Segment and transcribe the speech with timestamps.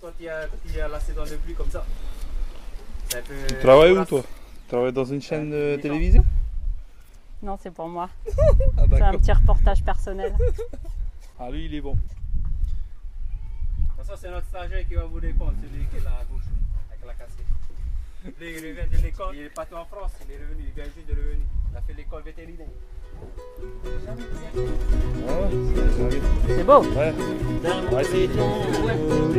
[0.00, 1.84] Quand il y, a, quand il y a la saison de pluie comme ça.
[3.10, 6.24] Tu travailles où toi Tu travailles dans une chaîne de Euh, télévision
[7.42, 8.10] Non, c'est pour moi.
[8.78, 10.34] Ah C'est un petit reportage personnel.
[11.38, 11.94] Ah lui il est bon.
[14.02, 16.44] Ça, c'est notre stagiaire qui va vous répondre, celui qui est là à gauche,
[16.88, 17.44] avec la casquette.
[18.24, 20.84] Lui, il revient de l'école, il est parti en France, il est revenu, il vient
[20.84, 21.46] juste de revenir.
[21.72, 22.66] Il a fait l'école vétérinaire.
[25.26, 25.48] Ouais,
[26.46, 26.82] c'est- C'est beau.
[26.82, 27.12] Ouais.
[27.92, 29.36] Ouais, c'est-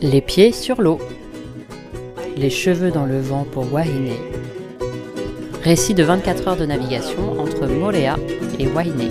[0.00, 1.00] Les pieds sur l'eau.
[2.36, 4.12] Les cheveux dans le vent pour Wahine.
[5.66, 8.16] Récit de 24 heures de navigation entre Moréa
[8.56, 9.10] et Wahine.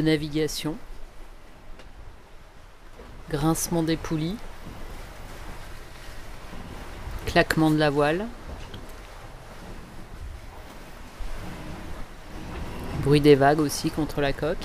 [0.00, 0.76] navigation.
[3.30, 4.36] Grincement des poulies.
[7.26, 8.26] Claquement de la voile.
[13.02, 14.64] Bruit des vagues aussi contre la coque.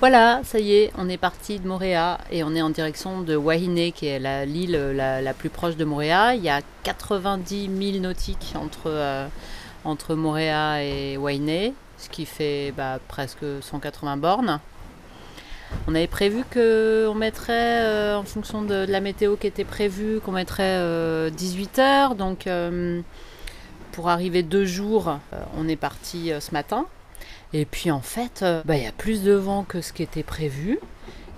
[0.00, 3.34] Voilà, ça y est, on est parti de Moréa et on est en direction de
[3.34, 6.36] Wahine, qui est l'île la, la plus proche de Moréa.
[6.36, 9.26] Il y a 90 000 nautiques entre, euh,
[9.84, 14.60] entre Moréa et Wainé, ce qui fait bah, presque 180 bornes.
[15.86, 20.32] On avait prévu qu'on mettrait, euh, en fonction de, la météo qui était prévue, qu'on
[20.32, 22.14] mettrait 18 heures.
[22.14, 23.00] Donc euh,
[23.92, 26.86] pour arriver deux jours, euh, on est parti euh, ce matin.
[27.52, 30.02] Et puis en fait, euh, bah, il y a plus de vent que ce qui
[30.02, 30.78] était prévu.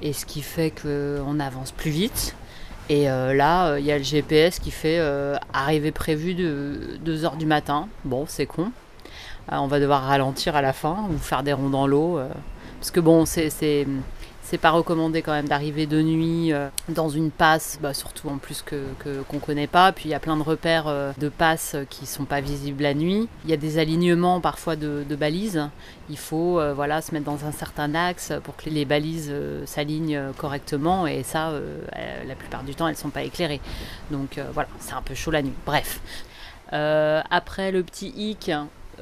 [0.03, 2.35] Et ce qui fait qu'on avance plus vite.
[2.91, 6.99] Et euh, là, euh, il y a le GPS qui fait euh, arrivée prévue de
[7.05, 7.87] 2h du matin.
[8.05, 8.73] Bon, c'est con.
[9.53, 12.19] Euh, on va devoir ralentir à la fin ou faire des ronds dans l'eau.
[12.19, 12.29] euh,
[12.79, 13.87] parce que bon, c'est, c'est,
[14.59, 18.63] pas recommandé quand même d'arriver de nuit euh, dans une passe, bah, surtout en plus
[18.63, 18.85] que,
[19.29, 19.93] qu'on connaît pas.
[19.93, 23.29] Puis il y a plein de repères de passes qui sont pas visibles la nuit.
[23.45, 25.69] Il y a des alignements parfois de, balises.
[26.09, 29.33] Il faut voilà, se mettre dans un certain axe pour que les balises
[29.67, 31.07] s'alignent correctement.
[31.07, 31.53] Et ça,
[32.27, 33.61] la plupart du temps, elles sont pas éclairées.
[34.11, 35.55] Donc voilà, c'est un peu chaud la nuit.
[35.65, 36.01] Bref.
[36.73, 38.51] Après le petit hic,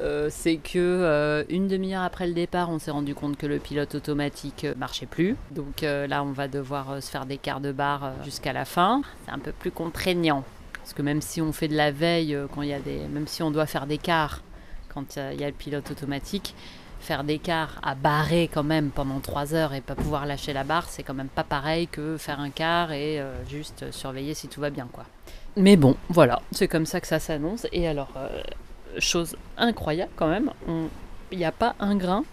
[0.01, 3.59] euh, c'est que euh, une demi-heure après le départ, on s'est rendu compte que le
[3.59, 5.37] pilote automatique euh, marchait plus.
[5.51, 9.03] Donc là, on va devoir se faire des quarts de barre jusqu'à la fin.
[9.25, 10.45] C'est un peu plus contraignant
[10.75, 13.27] parce que même si on fait de la veille, quand il y a des, même
[13.27, 14.43] si on doit faire des quarts
[14.89, 16.55] quand il y a le pilote automatique,
[17.01, 20.65] faire des quarts à barrer quand même pendant 3 heures et pas pouvoir lâcher la
[20.65, 24.61] barre, c'est quand même pas pareil que faire un quart et juste surveiller si tout
[24.61, 25.05] va bien quoi.
[25.57, 27.67] Mais bon, voilà, c'est comme ça que ça s'annonce.
[27.73, 28.13] Et alors,
[28.99, 30.51] chose incroyable quand même,
[31.31, 32.25] il n'y a pas un grain.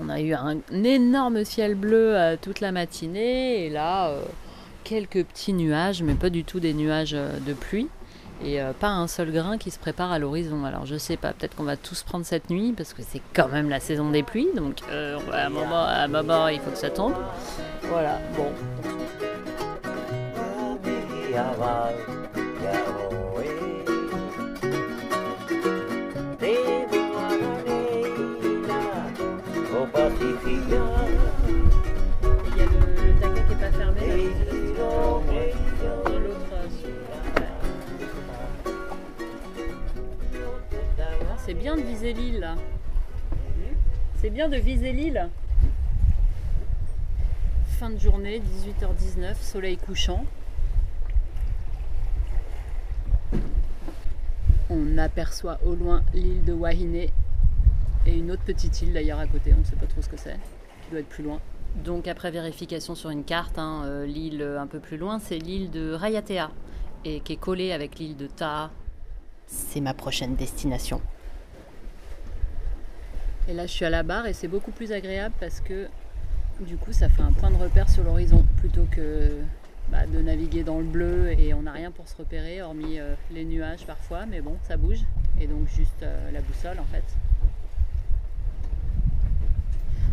[0.00, 4.22] On a eu un, énorme ciel bleu euh, toute la matinée et là, euh,
[4.84, 7.88] quelques petits nuages, mais pas du tout des nuages euh, de pluie.
[8.44, 10.64] Et pas un seul grain qui se prépare à l'horizon.
[10.64, 13.46] Alors je sais pas, peut-être qu'on va tous prendre cette nuit parce que c'est quand
[13.46, 14.48] même la saison des pluies.
[14.56, 17.14] Donc à un moment, à un moment, il faut que ça tombe.
[17.84, 18.50] Voilà, bon.
[41.62, 42.56] Bien de viser l'île là.
[44.16, 45.28] C'est bien de viser l'île.
[47.78, 50.24] Fin de journée, 18h19, soleil couchant.
[54.70, 57.12] On aperçoit au loin l'île de Wahine et
[58.06, 60.34] une autre petite île d'ailleurs à côté, on ne sait pas trop ce que c'est,
[60.34, 61.38] qui doit être plus loin.
[61.76, 65.70] Donc après vérification sur une carte, hein, euh, l'île un peu plus loin, c'est l'île
[65.70, 66.50] de Rayatea,
[67.04, 68.72] et qui est collée avec l'île de Taha.
[69.46, 71.00] C'est ma prochaine destination.
[73.48, 75.88] Et là, je suis à la barre et c'est beaucoup plus agréable parce que
[76.60, 79.38] du coup, ça fait un point de repère sur l'horizon plutôt que
[79.90, 83.14] bah, de naviguer dans le bleu et on n'a rien pour se repérer, hormis euh,
[83.32, 85.00] les nuages parfois, mais bon, ça bouge.
[85.40, 87.04] Et donc juste euh, la boussole en fait.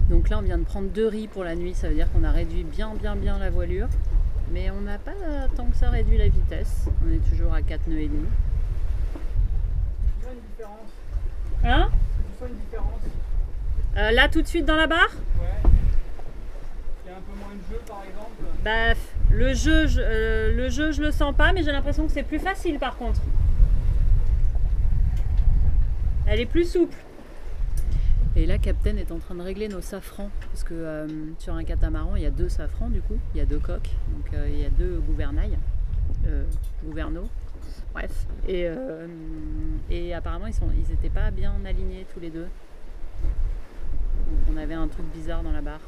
[0.09, 2.23] Donc là, on vient de prendre deux riz pour la nuit, ça veut dire qu'on
[2.23, 3.87] a réduit bien, bien, bien la voilure.
[4.51, 5.11] Mais on n'a pas
[5.55, 6.87] tant que ça réduit la vitesse.
[7.05, 8.25] On est toujours à 4 nœuds et demi.
[10.57, 10.89] Différence
[11.63, 11.89] Hein?
[12.41, 13.01] Une différence
[13.97, 15.09] Euh, Là, tout de suite dans la barre
[15.39, 15.69] Ouais.
[17.05, 18.43] Il y a un peu moins de jeu par exemple.
[18.63, 18.93] Bah,
[19.31, 22.23] le jeu, je, euh, le jeu, je le sens pas, mais j'ai l'impression que c'est
[22.23, 23.19] plus facile par contre.
[26.27, 26.95] Elle est plus souple.
[28.35, 30.29] Et là, Captain est en train de régler nos safrans.
[30.51, 31.07] Parce que euh,
[31.39, 33.17] sur un catamaran, il y a deux safrans du coup.
[33.33, 33.89] Il y a deux coques.
[34.15, 35.57] Donc euh, il y a deux gouvernails.
[36.27, 36.43] Euh,
[36.85, 37.27] gouverneaux.
[37.93, 38.27] Bref.
[38.47, 39.07] Et, euh,
[39.89, 42.47] et apparemment, ils sont, ils étaient pas bien alignés tous les deux.
[44.29, 45.81] Donc on avait un truc bizarre dans la barre.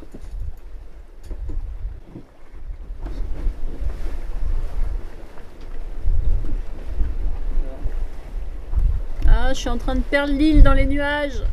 [9.28, 11.44] Ah, je suis en train de perdre l'île dans les nuages.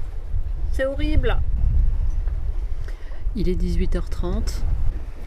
[0.72, 1.38] C'est horrible.
[3.36, 4.60] Il est 18h30.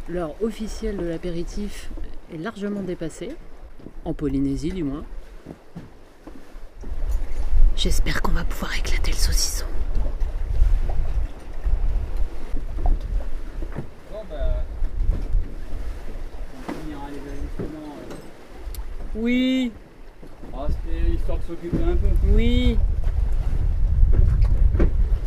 [0.10, 1.90] L'heure officielle de l'apéritif
[2.34, 3.36] est largement dépassée.
[4.06, 5.04] En Polynésie, du moins.
[7.76, 9.66] J'espère qu'on va pouvoir éclater le saucisson.
[14.12, 14.64] Bon bah.
[16.68, 17.96] On finira les ajustements.
[19.16, 19.72] Oui,
[20.54, 22.08] Ah, c'était histoire de s'occuper un peu.
[22.34, 22.78] oui.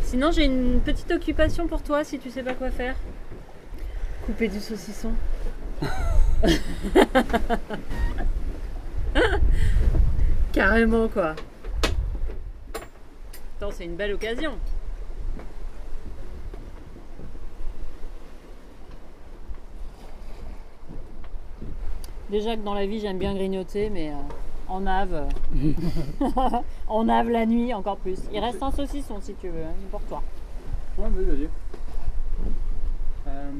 [0.03, 2.95] Sinon, j'ai une petite occupation pour toi si tu sais pas quoi faire.
[4.25, 5.11] Couper du saucisson.
[10.55, 11.35] Carrément quoi.
[13.57, 14.53] Attends, c'est une belle occasion.
[22.29, 24.13] Déjà que dans la vie j'aime bien grignoter, mais euh,
[24.67, 25.71] en nave, euh,
[26.87, 28.19] en nave la nuit encore plus.
[28.33, 30.23] Il reste un saucisson si tu veux, hein, pour toi.
[30.97, 31.49] Ouais, vas-y, vas-y.
[33.27, 33.51] Euh,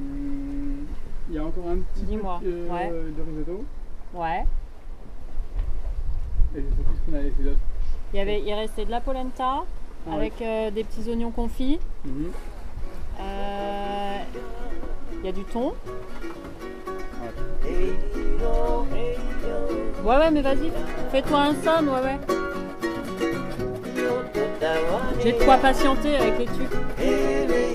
[1.30, 2.90] Il y a encore un petit Dis-moi, peu euh, ouais.
[2.90, 3.66] de risotto.
[4.14, 4.46] Ouais.
[6.56, 7.60] Et je sais plus ce qu'on avait fait d'autre.
[8.14, 9.64] Il, y avait, il restait de la polenta
[10.08, 10.16] Ouais.
[10.18, 11.80] avec euh, des petits oignons confits.
[12.06, 12.32] Mhm.
[13.20, 14.18] Euh,
[15.20, 15.74] Il y a du thon.
[20.06, 20.72] Ouais, ouais, mais vas-y.
[21.12, 22.20] Fais-toi un somme, ouais, ouais.
[25.24, 27.75] J'ai de quoi patienter avec les tubes.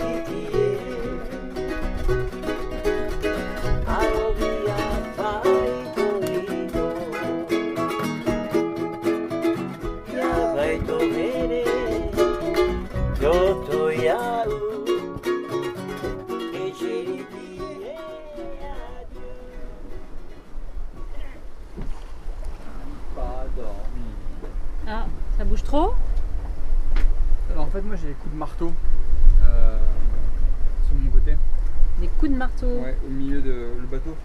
[33.90, 34.16] Le bateau.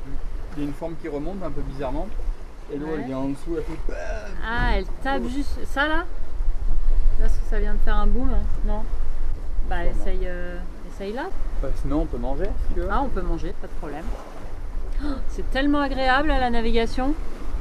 [0.55, 2.07] Il y a une forme qui remonte un peu bizarrement.
[2.73, 2.93] Et l'eau Ouais.
[2.99, 3.93] elle vient en dessous, elle fait
[4.43, 5.59] Ah, elle tape juste.
[5.67, 6.05] Ça là?
[7.19, 8.81] Là, est-ce que ça vient de faire un boom hein Non?
[9.69, 10.01] Bah, Sûrement.
[10.01, 10.57] essaye, euh,
[10.91, 11.25] essaye là.
[11.61, 12.87] Bah, Sinon on peut manger si tu veux.
[12.91, 14.05] Ah, on peut manger, pas de problème.
[15.03, 17.13] Oh, C'est tellement agréable à la navigation.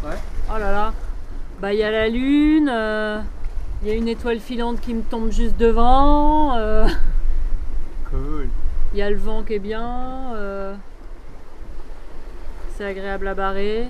[0.05, 0.17] Ouais.
[0.51, 0.93] Oh là là.
[1.61, 3.21] Bah, il y a la lune, euh,
[3.83, 6.87] il y a une étoile filante qui me tombe juste devant, euh,
[8.11, 8.49] Cool.
[8.93, 10.33] il y a le vent qui est bien,
[12.77, 13.89] c'est agréable à barrer.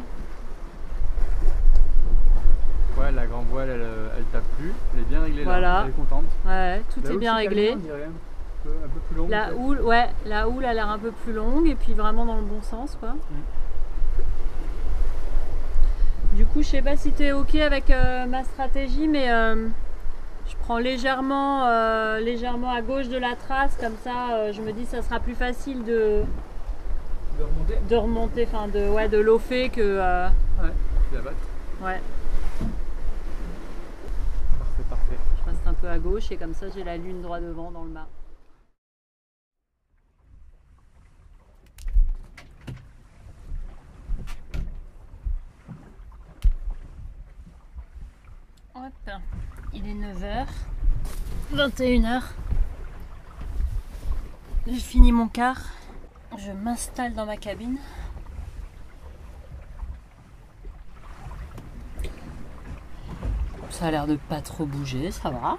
[2.98, 4.72] Ouais, la grande voile elle, euh, elle tape plus.
[4.94, 5.60] Elle est bien réglée Voilà.
[5.60, 5.82] là.
[5.84, 6.24] Elle est contente.
[6.46, 7.68] Ouais, tout La est bien réglé.
[7.70, 7.80] calme.
[7.82, 9.28] Un peu, un peu plus long.
[9.28, 9.60] La peut-être.
[9.60, 12.42] houle, ouais, la houle a l'air un peu plus longue et puis vraiment dans le
[12.42, 13.14] bon sens, quoi.
[16.34, 19.68] Du coup, je sais pas si tu es ok avec euh, ma stratégie, mais euh,
[20.48, 24.84] je prends légèrement, euh, légèrement à gauche de la trace, comme ça, je me dis
[24.84, 26.22] ça sera plus facile de,
[27.38, 27.78] De remonter.
[27.88, 30.28] de remonter, enfin de, ouais, de lofer que, euh,
[31.10, 31.34] Tu la battes.
[31.82, 32.00] ouais,
[34.58, 35.18] Parfait, parfait.
[35.40, 37.82] je reste un peu à gauche et comme ça j'ai la lune droit devant dans
[37.84, 38.06] le mât.
[48.74, 49.10] Hop,
[49.72, 50.46] il est 9h,
[51.52, 52.22] 21h.
[54.66, 55.60] J'ai fini mon quart.
[56.36, 57.78] Je m'installe dans ma cabine.
[63.70, 65.56] Ça a l'air de pas trop bouger, ça va.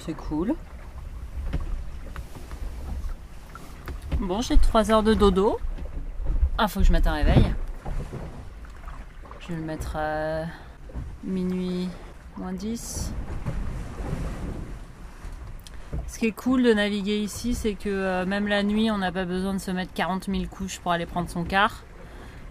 [0.00, 0.54] C'est cool.
[4.18, 5.58] Bon, j'ai 3 heures de dodo.
[6.58, 7.54] Ah, faut que je mette un réveil.
[9.40, 10.44] Je vais le mettre à
[11.24, 11.88] minuit
[12.36, 13.12] moins 10.
[16.22, 19.24] Qui est cool de naviguer ici, c'est que euh, même la nuit, on n'a pas
[19.24, 21.82] besoin de se mettre 40 000 couches pour aller prendre son quart.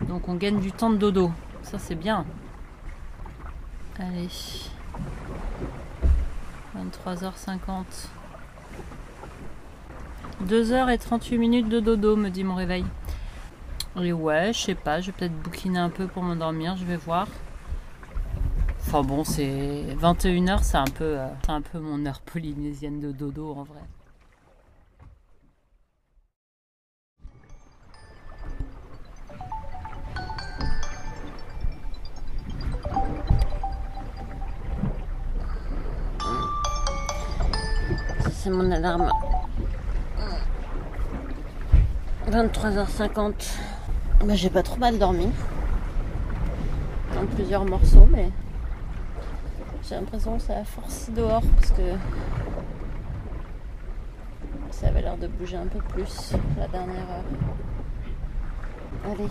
[0.09, 1.31] Donc on gagne du temps de dodo.
[1.63, 2.25] Ça, c'est bien.
[3.97, 4.27] Allez.
[6.77, 8.09] 23h50.
[10.45, 12.83] 2h38 minutes de dodo, me dit mon réveil.
[14.01, 16.97] Et ouais, je sais pas, je vais peut-être bouquiner un peu pour m'endormir, je vais
[16.97, 17.25] voir.
[18.93, 23.55] Enfin bon, c'est 21h, c'est un peu euh, un peu mon heure polynésienne de dodo
[23.57, 23.79] en vrai.
[38.33, 39.09] C'est mon alarme.
[42.29, 43.53] 23h50.
[44.25, 45.29] Bah, j'ai pas trop mal dormi.
[47.15, 48.29] Dans plusieurs morceaux, mais
[49.91, 51.81] j'ai l'impression que ça a forcé dehors parce que
[54.71, 57.25] ça avait l'air de bouger un peu plus la dernière heure.
[59.03, 59.27] Allez.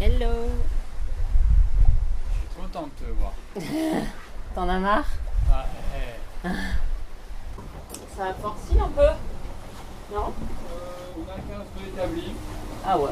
[0.00, 0.30] Hello.
[2.32, 3.32] Je suis content de te voir.
[4.54, 5.08] T'en as marre?
[5.50, 5.66] Ah,
[6.44, 6.54] eh, Ça
[8.30, 12.32] a forci un peu Non euh, on a 15 de établi.
[12.86, 13.10] Ah ouais.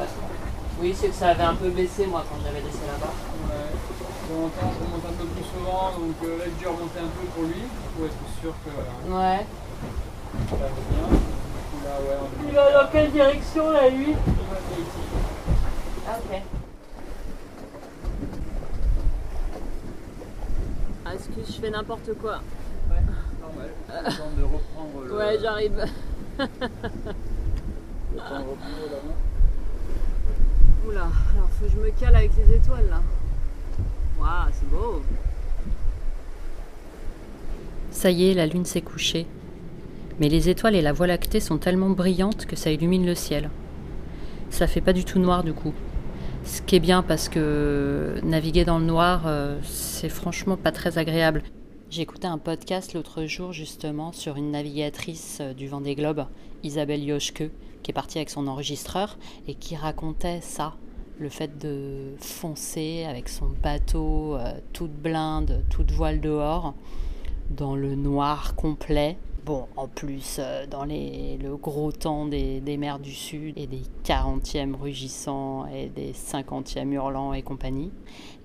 [0.81, 3.13] Oui, c'est que ça avait un peu baissé moi quand j'avais laissé là-bas.
[3.47, 3.69] Ouais.
[4.29, 7.43] Je remonte un peu plus souvent, donc euh, là, j'ai dû remonter un peu pour
[7.43, 7.63] lui,
[7.95, 9.45] pour être sûr que euh, Ouais.
[10.49, 11.19] ça va bien.
[11.83, 15.03] Là, ouais, on Il va dans quelle direction là lui Il va être ici.
[16.07, 16.41] Ah ok.
[21.05, 22.39] Ah, excuse, je fais n'importe quoi?
[23.57, 23.71] Ouais,
[24.37, 25.15] de reprendre le.
[25.15, 25.85] Ouais, j'arrive.
[30.87, 33.01] Oula, alors faut que je me cale avec les étoiles là.
[34.19, 35.01] Waouh, c'est beau.
[37.91, 39.25] Ça y est, la lune s'est couchée.
[40.19, 43.49] Mais les étoiles et la voie lactée sont tellement brillantes que ça illumine le ciel.
[44.49, 45.73] Ça fait pas du tout noir du coup.
[46.43, 50.97] Ce qui est bien parce que naviguer dans le noir, euh, c'est franchement pas très
[50.97, 51.43] agréable.
[51.97, 56.27] Écouté un podcast l'autre jour justement sur une navigatrice euh, du Vendée Globe,
[56.63, 57.43] Isabelle Yoshke,
[57.83, 59.17] qui est partie avec son enregistreur
[59.49, 60.75] et qui racontait ça,
[61.19, 66.73] le fait de foncer avec son bateau euh, toute blinde, toute voile dehors,
[67.49, 69.17] dans le noir complet.
[69.45, 73.67] Bon, en plus, euh, dans les, le gros temps des, des mers du Sud et
[73.67, 77.91] des 40e rugissants et des 50e hurlants et compagnie.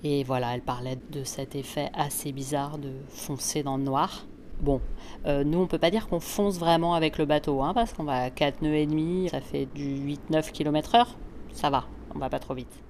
[0.04, 4.24] Et voilà, elle parlait de cet effet assez bizarre de foncer dans le noir.
[4.60, 4.80] Bon,
[5.26, 8.04] euh, nous on peut pas dire qu'on fonce vraiment avec le bateau, hein, parce qu'on
[8.04, 11.16] va à 4 nœuds et demi, ça fait du 8-9 km heure.
[11.52, 12.82] Ça va, on va pas trop vite.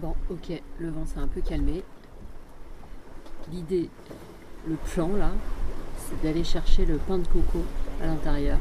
[0.00, 1.82] Bon, ok, le vent s'est un peu calmé.
[3.52, 3.88] L'idée,
[4.68, 5.30] le plan là,
[5.96, 7.62] c'est d'aller chercher le pain de coco
[8.00, 8.58] à l'intérieur.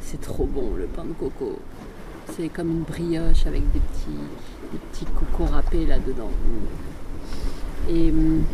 [0.00, 1.58] C'est trop bon le pain de coco.
[2.30, 6.30] C'est comme une brioche avec des petits, petits cocos râpés là-dedans.
[7.88, 8.44] Et hum,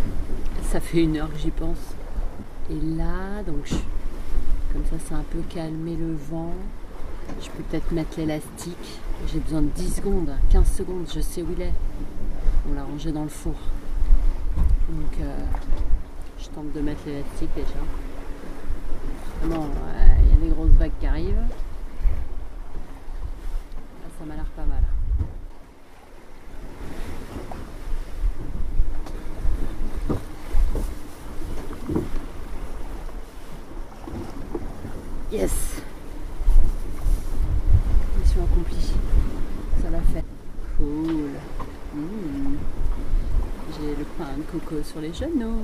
[0.62, 1.94] ça fait une heure que j'y pense.
[2.70, 3.68] Et là, donc,
[4.72, 6.54] comme ça, c'est un peu calmé le vent.
[7.42, 9.00] Je peux peut-être mettre l'élastique.
[9.30, 11.74] J'ai besoin de 10 secondes, 15 secondes, je sais où il est.
[12.70, 13.54] On l'a rangé dans le four.
[14.88, 15.36] Donc, euh,
[16.40, 17.68] je tente de mettre l'élastique déjà.
[19.44, 21.44] Non, euh, il y a des grosses vagues qui arrivent.
[24.18, 24.82] Ça m'a l'air pas mal.
[35.30, 35.82] Yes
[38.18, 38.92] Mission accomplie.
[39.82, 40.24] Ça l'a fait.
[40.78, 41.30] Cool.
[41.94, 42.56] Mmh.
[43.80, 45.60] J'ai le pain de coco sur les genoux.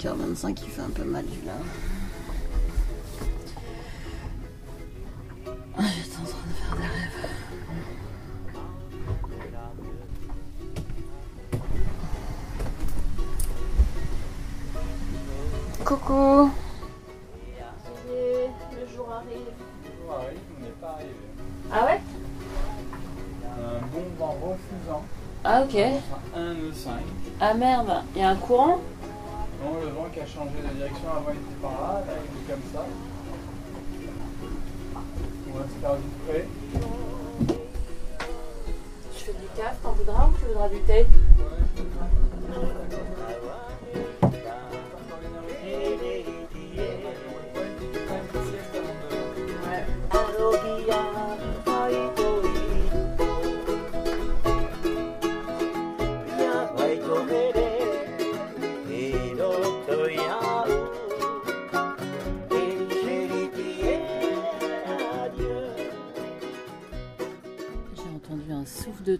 [0.00, 1.52] 5h25 qui fait un peu mal là.
[5.76, 8.30] Ah, J'étais en train de faire des rêves.
[15.84, 16.50] Coucou
[18.08, 19.52] Le jour arrive.
[20.08, 21.14] on n'est pas arrivé.
[21.72, 22.00] Ah ouais?
[23.44, 25.02] Un bon vent refusant.
[25.44, 25.74] Ah ok.
[25.74, 26.92] Enfin, 1 nœud 5.
[27.40, 28.78] Ah merde, il y a un courant?
[29.62, 32.40] Bon, le vent qui a changé de direction avant il était par là, là il
[32.40, 32.86] est comme ça.
[35.48, 36.46] On va se faire vite près.
[39.14, 41.06] Je fais du caf, t'en voudras ou tu voudras du thé
[42.48, 43.69] Ouais.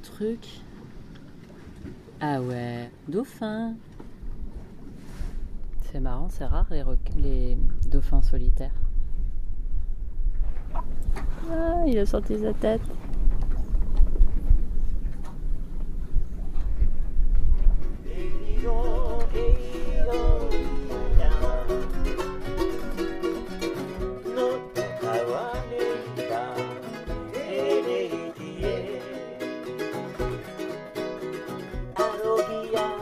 [0.02, 0.62] Truc.
[2.20, 3.74] Ah ouais, dauphin.
[5.82, 6.84] C'est marrant, c'est rare les,
[7.16, 8.74] les dauphins solitaires.
[11.50, 12.82] Ah, il a sorti sa tête.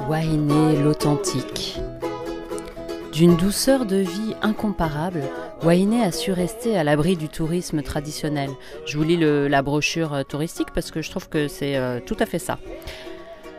[0.08, 1.78] Wainé l'authentique.
[3.12, 5.22] D'une douceur de vie incomparable,
[5.62, 8.48] Wainé a su rester à l'abri du tourisme traditionnel.
[8.86, 12.16] Je vous lis la brochure euh, touristique parce que je trouve que c'est euh, tout
[12.20, 12.58] à fait ça.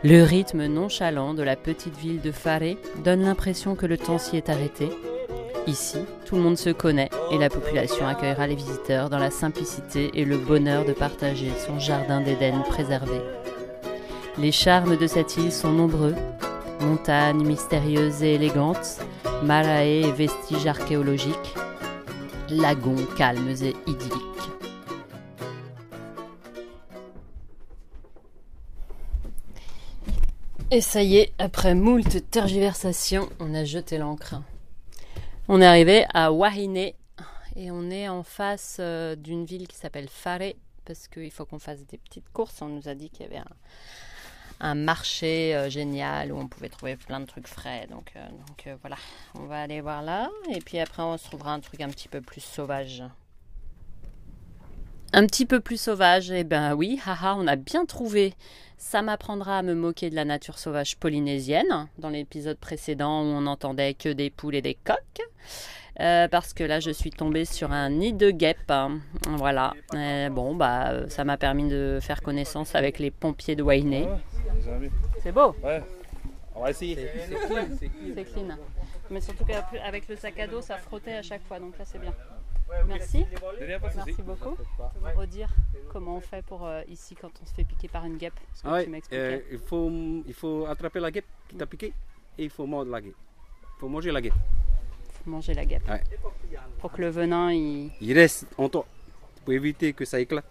[0.02, 4.36] Le rythme nonchalant de la petite ville de Faré donne l'impression que le temps s'y
[4.36, 4.88] est arrêté.
[5.68, 10.10] Ici, tout le monde se connaît et la population accueillera les visiteurs dans la simplicité
[10.14, 13.20] et le bonheur de partager son jardin d'Éden préservé.
[14.40, 16.14] Les charmes de cette île sont nombreux.
[16.80, 19.00] Montagnes mystérieuses et élégantes,
[19.42, 21.54] marae et vestiges archéologiques,
[22.48, 24.16] lagons calmes et idylliques.
[30.70, 34.36] Et ça y est, après moult tergiversations, on a jeté l'encre.
[35.48, 36.78] On est arrivé à Wahine
[37.56, 41.58] et on est en face euh, d'une ville qui s'appelle Faré parce qu'il faut qu'on
[41.58, 42.62] fasse des petites courses.
[42.62, 43.44] On nous a dit qu'il y avait un,
[44.60, 47.86] un marché euh, génial où on pouvait trouver plein de trucs frais.
[47.90, 48.20] Donc, euh,
[48.66, 48.96] euh, voilà,
[49.34, 52.08] on va aller voir là et puis après on se trouvera un truc un petit
[52.08, 53.02] peu plus sauvage.
[55.12, 58.34] Un petit peu plus sauvage, eh ben oui, haha, on a bien trouvé.
[58.78, 63.40] Ça m'apprendra à me moquer de la nature sauvage polynésienne, dans l'épisode précédent où on
[63.40, 65.20] n'entendait que des poules et des coqs.
[66.00, 68.70] Euh, parce que là, je suis tombée sur un nid de guêpes.
[68.70, 69.00] hein.
[69.36, 69.74] Voilà.
[70.30, 74.06] Bon, bah, ça m'a permis de faire connaissance avec les pompiers de Wainé.
[74.06, 74.90] Ouais,
[75.22, 75.82] c'est beau, Ouais,
[76.54, 76.96] on va essayer.
[77.28, 77.66] C'est clean,
[78.14, 78.56] c'est clean.
[79.10, 81.98] Mais surtout qu'avec le sac à dos, ça frottait à chaque fois, donc là, c'est
[81.98, 82.14] bien.
[82.86, 83.26] Merci.
[83.58, 84.56] Merci beaucoup.
[84.56, 84.62] Tu
[85.00, 85.48] peux me redire
[85.92, 88.40] comment on fait pour euh, ici quand on se fait piquer par une guêpe que
[88.64, 89.22] Ah ouais, tu m'expliquais.
[89.22, 89.90] euh, il, faut,
[90.24, 91.92] il faut attraper la guêpe qui t'a piqué
[92.38, 93.16] et il faut mordre la guêpe.
[93.76, 94.34] Il faut manger la guêpe.
[95.26, 95.88] Manger la guêpe.
[95.88, 96.02] Ouais.
[96.78, 97.90] Pour que le venin, il...
[98.00, 98.86] Il reste en toi
[99.44, 100.44] pour éviter que ça éclate.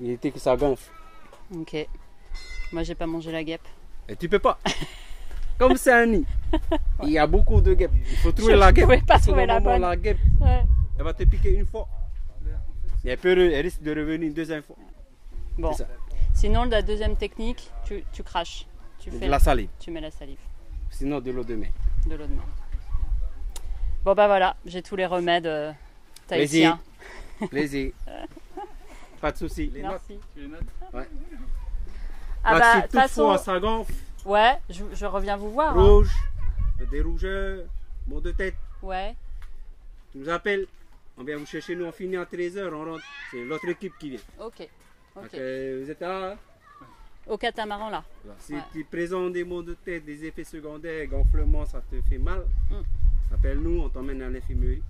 [0.00, 0.90] Éviter que ça gonfle.
[1.56, 1.88] Ok.
[2.72, 3.66] Moi, j'ai pas mangé la guêpe.
[4.08, 4.58] Et tu peux pas.
[5.58, 6.24] Comme c'est un nid,
[7.02, 7.90] il y a beaucoup de guêpes.
[8.10, 8.84] Il faut trouver Je la guêpe.
[8.84, 9.82] pouvais pas trouver la bonne.
[9.82, 10.62] la guêpe, Ouais.
[10.98, 11.86] elle va te piquer une fois.
[13.04, 14.76] Et elle, elle risque de revenir une deuxième fois.
[15.58, 15.72] Bon.
[16.34, 18.66] Sinon, la deuxième technique, tu, tu craches.
[19.00, 19.68] Tu De fais la salive.
[19.78, 20.38] Tu mets la salive,
[20.90, 21.70] Sinon de l'eau de mer.
[22.06, 22.44] de l'eau de mer.
[24.04, 25.72] Bon bah voilà, j'ai tous les remèdes euh,
[26.26, 26.80] tahitiens.
[27.50, 27.92] Plaisir.
[29.20, 29.70] Pas de soucis.
[29.74, 30.00] Les notes.
[30.08, 30.18] Merci.
[30.34, 30.60] Tu les notes
[30.92, 31.02] Ah
[32.42, 33.92] Ah, bah, si de toute façon, toutefois ça gonfle,
[34.24, 35.76] ouais, je, je reviens vous voir.
[35.76, 35.82] hein.
[35.82, 36.10] rouge,
[36.90, 37.64] des rougeurs,
[38.08, 39.14] maux de tête, Ouais,
[40.12, 40.66] tu nous appelles.
[41.18, 43.04] On vient vous chercher, nous on finit à 13h, on rentre.
[43.30, 44.20] C'est l'autre équipe qui vient.
[44.38, 44.68] ok.
[45.16, 45.34] Donc, ok.
[45.34, 46.36] euh, vous êtes là.
[47.26, 48.02] Au catamaran là.
[48.38, 48.60] Si Ouais.
[48.72, 52.74] tu présentes des maux de tête, des effets secondaires, gonflement, ça te fait mal, Mm.
[53.32, 54.82] Appelle-nous, on t'emmène à l'infirmerie.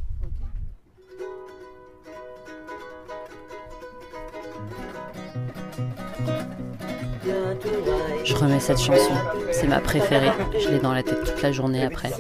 [8.25, 9.13] Je remets cette chanson,
[9.53, 10.31] c'est ma préférée.
[10.59, 12.11] Je l'ai dans la tête toute la journée après.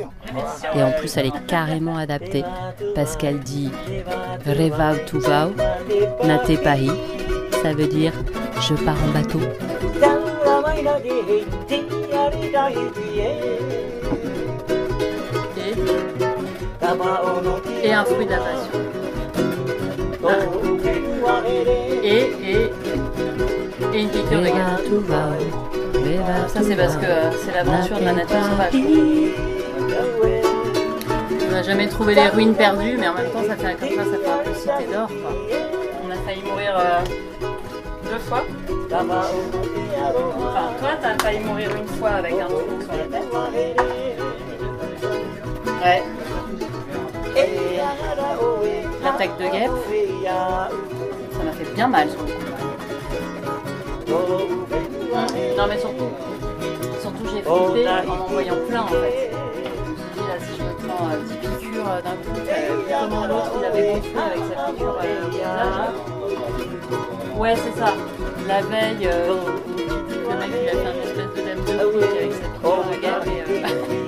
[0.74, 2.44] Et en plus, elle est carrément adaptée
[2.94, 3.70] parce qu'elle dit
[4.46, 6.90] Revau tu vau, nate pahi.
[7.62, 8.12] Ça veut dire
[8.60, 9.40] je pars en bateau.
[17.82, 18.80] Et, un fruit de la passion.
[22.02, 22.72] Et, et,
[23.94, 24.80] et une piqûre de gaz.
[26.48, 28.72] Ça, c'est parce que euh, c'est l'aventure de la nature sauvage.
[31.48, 34.04] On n'a jamais trouvé les ruines perdues, mais en même temps, ça fait comme ça,
[34.04, 35.08] ça fait un peu cité d'or.
[36.04, 37.00] On a failli mourir euh,
[38.10, 38.44] deux fois.
[38.92, 44.09] Enfin, toi, t'as failli mourir une fois avec un trou sur la tête.
[49.28, 49.70] De guêpe,
[50.24, 52.32] ça m'a fait bien mal sur le coup.
[55.56, 56.08] Non, mais surtout,
[57.02, 59.30] surtout j'ai flippé en en voyant plein en fait.
[59.30, 59.36] Je
[59.90, 62.48] me suis dit, si je me prends euh, 10 piqûres euh, d'un coup, euh,
[63.10, 65.04] comment l'autre il avait gonflé avec sa piqûre euh.
[67.38, 67.92] Ouais, c'est ça.
[68.48, 69.34] La veille, euh,
[69.76, 71.72] le mec il a fait une espèce de dème de
[72.16, 73.38] avec sa piqûre de guêpe et.
[73.66, 73.99] euh,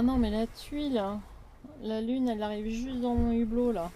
[0.00, 1.04] Ah non, mais la tuile,
[1.82, 3.90] la lune, elle arrive juste dans mon hublot là.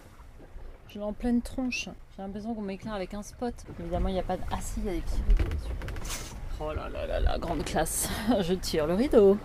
[0.90, 1.88] Je l'ai en pleine tronche.
[2.14, 3.54] J'ai l'impression qu'on m'éclaire avec un spot.
[3.80, 4.42] Évidemment, il n'y a pas de.
[4.52, 6.34] Ah si, il y a des petits rideaux dessus.
[6.60, 8.10] Oh là là là là, grande classe.
[8.42, 9.38] Je tire le rideau.